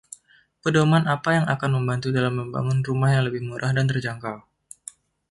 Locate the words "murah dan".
3.47-3.85